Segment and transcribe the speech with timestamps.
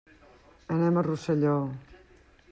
[0.75, 1.53] Anem a Rosselló.